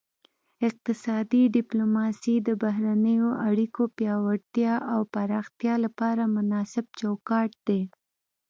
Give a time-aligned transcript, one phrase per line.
[0.67, 7.81] اقتصادي ډیپلوماسي د بهرنیو اړیکو پیاوړتیا او پراختیا لپاره مناسب چوکاټ دی